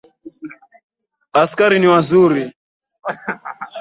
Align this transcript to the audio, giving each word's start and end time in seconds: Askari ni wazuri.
Askari 1.41 1.77
ni 1.79 1.87
wazuri. 1.93 2.43